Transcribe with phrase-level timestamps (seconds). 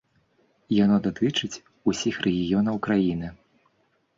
[0.83, 1.61] Яно датычыць
[1.93, 3.27] усіх рэгіёнаў краіны.